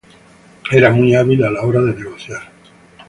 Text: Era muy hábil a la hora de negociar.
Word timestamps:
Era 0.71 0.89
muy 0.89 1.13
hábil 1.13 1.43
a 1.43 1.51
la 1.51 1.61
hora 1.61 1.79
de 1.81 1.93
negociar. 1.93 2.41